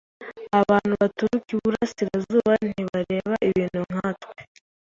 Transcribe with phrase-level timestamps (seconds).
[0.59, 4.33] Abantu baturuka iburasirazuba ntibareba ibintu nkatwe.